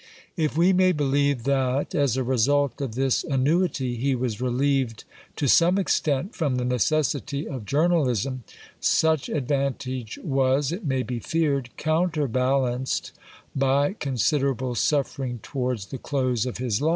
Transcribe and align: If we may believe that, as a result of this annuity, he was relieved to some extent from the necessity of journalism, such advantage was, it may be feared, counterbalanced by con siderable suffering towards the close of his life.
If 0.35 0.57
we 0.57 0.73
may 0.73 0.93
believe 0.93 1.43
that, 1.43 1.93
as 1.93 2.17
a 2.17 2.23
result 2.23 2.81
of 2.81 2.95
this 2.95 3.23
annuity, 3.23 3.97
he 3.97 4.15
was 4.15 4.41
relieved 4.41 5.03
to 5.35 5.47
some 5.47 5.77
extent 5.77 6.33
from 6.35 6.55
the 6.55 6.65
necessity 6.65 7.47
of 7.47 7.67
journalism, 7.67 8.43
such 8.79 9.29
advantage 9.29 10.17
was, 10.23 10.71
it 10.71 10.83
may 10.83 11.03
be 11.03 11.19
feared, 11.19 11.69
counterbalanced 11.77 13.11
by 13.55 13.93
con 13.93 14.15
siderable 14.15 14.75
suffering 14.75 15.37
towards 15.43 15.85
the 15.89 15.99
close 15.99 16.47
of 16.47 16.57
his 16.57 16.81
life. 16.81 16.89